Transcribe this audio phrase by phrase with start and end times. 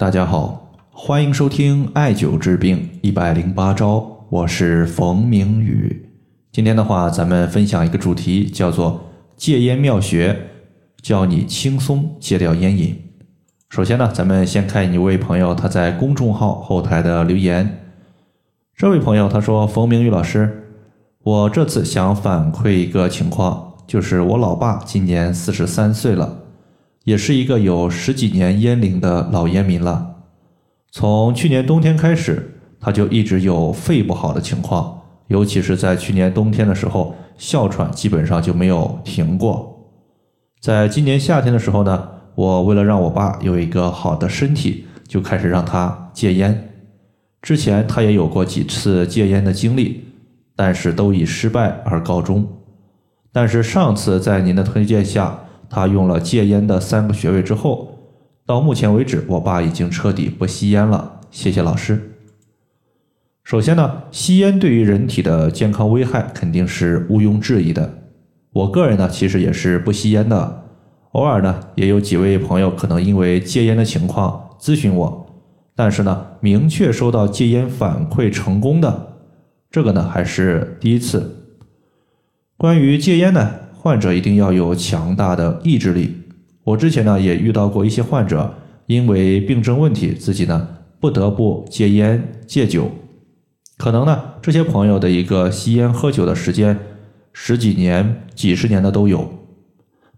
[0.00, 6.08] 大家好，欢迎收听艾灸治病一百零八招，我是冯明宇。
[6.50, 9.02] 今天的话，咱们分享一个主题，叫做
[9.36, 10.34] 戒烟妙学，
[11.02, 12.96] 教你轻松戒掉烟瘾。
[13.68, 17.92] 首先呢，咱们先看一位朋友他在公众号后台的留言。
[18.74, 20.66] 这位朋友他说：“冯明宇老师，
[21.22, 26.38] 我这次想反馈一个情况，就是我老爸今年四十三岁了。”
[27.04, 30.16] 也是一个有十几年烟龄的老烟民了。
[30.90, 39.88] 从去年冬天开始，他就一直有肺不好的情况，尤其是在去年冬天的时候，哮喘基本上就没有停过。
[40.60, 46.68] 在今年夏天的时候呢，我为了让我爸有一个好的身体，就开始让他戒烟。
[47.40, 50.04] 之前他也有过几次戒烟的经历，
[50.54, 52.46] 但是都以失败而告终。
[53.32, 55.38] 但是上次在您的推荐下，
[55.70, 57.96] 他用了戒烟的三个穴位之后，
[58.44, 61.20] 到目前为止，我爸已经彻底不吸烟了。
[61.30, 62.16] 谢谢老师。
[63.44, 67.98] 首先呢，吸烟对于人体的健康危害肯定是毋庸置疑的。
[68.52, 70.64] 我个人呢，其实也是不吸烟的。
[71.12, 75.26] 偶尔呢，也有几位朋友可能因为戒烟的情况咨询我，
[75.76, 79.14] 但是呢，明确收到戒烟反馈成功的，
[79.70, 81.54] 这个呢还是第一次。
[82.56, 83.50] 关于戒烟呢？
[83.82, 86.14] 患者一定要有强大的意志力。
[86.64, 88.52] 我之前呢也遇到过一些患者，
[88.84, 90.68] 因为病症问题，自己呢
[91.00, 92.90] 不得不戒烟戒酒。
[93.78, 96.78] 可能呢这些朋友的一个吸烟喝酒的时间
[97.32, 99.26] 十几年、几十年的都有。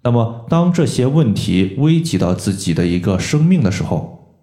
[0.03, 4.35] 那么当这些问题危及到自己的一个生命的时候，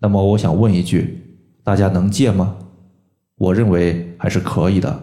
[0.00, 2.56] 那么我想问一句：大家能戒吗？
[3.36, 5.00] 我认为还是可以的。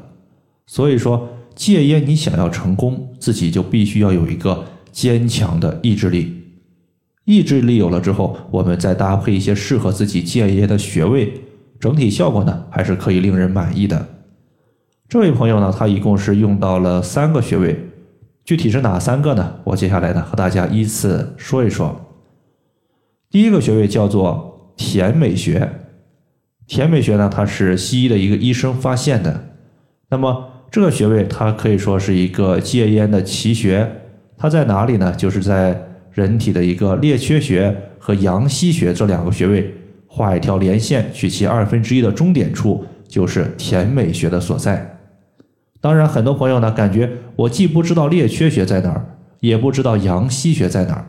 [0.65, 1.29] 所以说。
[1.55, 6.43] 戒烟，你想要成功，自己就必须要有一个坚强的意志力。
[7.23, 11.41] 意志力有了之后，我们再搭配一些适合自己戒烟的穴位，
[11.79, 14.05] 整体效果呢还是可以令人满意的。
[15.07, 17.79] 这位朋友呢，他一共是用到了三个穴位，
[18.43, 19.55] 具体是哪三个呢？
[19.63, 21.99] 我接下来呢和大家依次说一说。
[23.31, 25.71] 第一个穴位叫做甜美穴，
[26.67, 29.55] 甜美穴呢，它是西医的一个医生发现的，
[30.09, 30.51] 那么。
[30.71, 33.89] 这个穴位它可以说是一个戒烟的奇穴，
[34.37, 35.13] 它在哪里呢？
[35.15, 35.81] 就是在
[36.11, 39.73] 人体的一个列缺穴和阳溪穴这两个穴位
[40.05, 44.97] 画一条连线，取其二分之一的中点处就是甜美穴的所在。
[45.79, 49.05] 当然，很多朋友呢感觉我既不知道列缺穴在哪儿，
[49.39, 51.05] 也不知道阳溪穴在哪儿，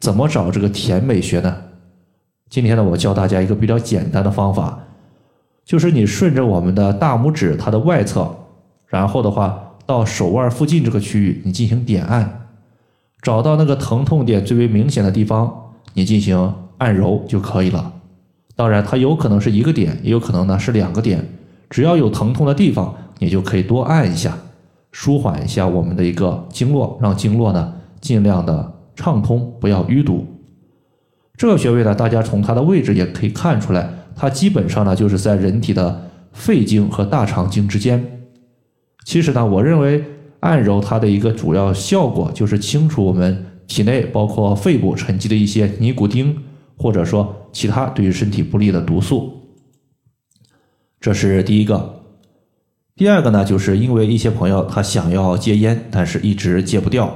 [0.00, 1.54] 怎么找这个甜美穴呢？
[2.48, 4.78] 今天呢，我教大家一个比较简单的方法，
[5.64, 8.34] 就是你顺着我们的大拇指它的外侧。
[8.92, 12.48] 然后的话，到手腕附近这个区域，你进行点按，
[13.22, 15.50] 找到那个疼痛点最为明显的地方，
[15.94, 17.90] 你进行按揉就可以了。
[18.54, 21.26] 当然，它有可能是一个点，也有可能呢是两个点。
[21.70, 24.36] 只要有疼痛的地方，你就可以多按一下，
[24.90, 30.26] 舒缓一下我们的一个经络，让经络呢尽量的畅通，不要淤堵。
[31.38, 38.21] 这个穴位呢，大家从它的位置也可以看出来，它基本上呢就是在人体的肺经和大肠经之间。
[39.04, 40.04] 其实呢，我认为
[40.40, 46.36] 按揉它的一个主要效果就是清除我们体内包括肺部沉积的一些尼古丁，
[46.76, 49.32] 或者说其他对于身体不利的毒素。
[51.00, 52.00] 这是第一个。
[52.94, 57.12] 第二个呢，就是因为一些朋友他想要戒烟，但是一直戒不掉。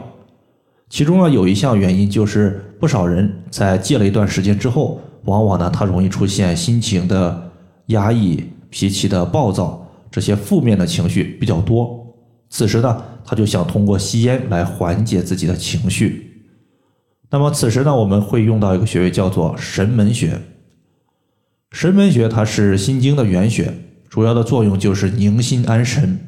[0.88, 7.50] 其中呢，有一项原因就是不少人在戒了一段时间之后，往往呢他容易出现心情的
[7.86, 9.85] 压抑、脾气的暴躁。
[10.16, 12.16] 这些负面的情绪比较多，
[12.48, 16.46] 此时呢，他就想通过吸烟来缓解自己的情绪。
[17.28, 20.40] 那么此时呢，我们会用到一个穴位，叫做神门穴。
[21.70, 23.74] 神门穴它是心经的原穴，
[24.08, 26.18] 主要的作用就是宁心安神，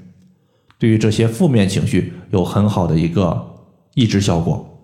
[0.79, 3.43] 对于这些负面情绪有很好的一个
[3.95, 4.79] 抑制效果。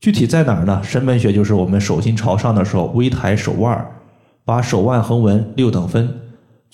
[0.00, 0.80] 具体在哪儿呢？
[0.84, 3.84] 神门穴就是我们手心朝上的时候，微抬手腕，
[4.44, 6.20] 把手腕横纹六等分。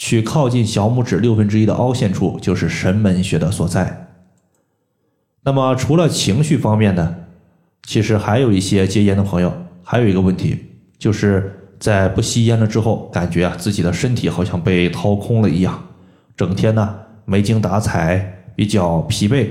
[0.01, 4.09] 取靠近小拇指六分之一的凹陷处，就是神门穴的所在。
[5.43, 7.17] 那么，除了情绪方面呢，
[7.87, 9.53] 其实还有一些戒烟的朋友，
[9.85, 10.57] 还有一个问题，
[10.99, 15.89] 就是在不吸烟了之后，感觉啊自己的身体好像被掏空了一样，
[16.35, 16.97] 整天呢
[17.27, 19.49] 没精打采，比较疲惫。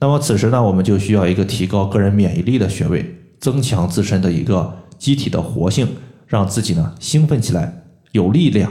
[0.00, 5.88] 那么此时呢，我们就需要一个提高个人免疫力的穴位，增强自身的一个机体的活性，
[6.26, 8.70] 让自己呢兴奋起来，有力量。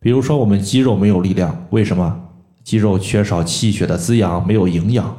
[0.00, 2.28] 比如说，我们肌肉没有力量，为什么？
[2.64, 5.16] 肌肉缺少气血的滋养，没有营养。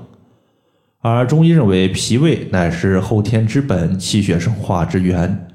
[1.01, 5.47] 而中医认为，脾胃乃是后天之本，气血生化之源。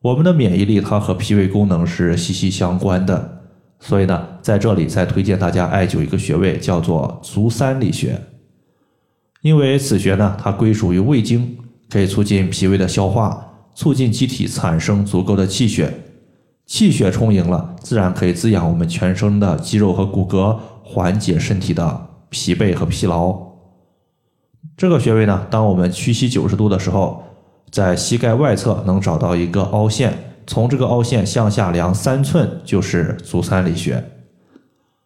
[0.00, 3.42] 我们的免疫力它和脾胃功能是息息相关的，
[3.78, 8.20] 所以呢，在这里再推荐大家艾灸一个穴位，叫做足三里穴。
[9.42, 11.56] 因为此穴呢，它归属于胃经，
[11.88, 15.92] 可以促进脾胃的消化，促进机体产生足够的气血。
[16.66, 23.36] 气血充盈了，自然可以滋养我们全身的肌肉和骨骼，缓解身体的疲惫和疲劳。
[24.76, 27.22] 这个穴位呢，当我们屈膝九十度的时候，
[27.70, 30.12] 在膝盖外侧能找到一个凹陷，
[30.44, 34.02] 从这个凹陷向下量三寸，就是足三里穴。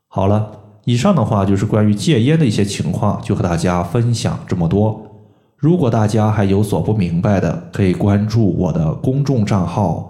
[0.08, 0.50] 好了，
[0.86, 5.00] 以上的话就是关于戒烟的一些情况，就和大家分享这么多。
[5.58, 10.09] 如果大家还有所不明白的，可以关注我的公众账号。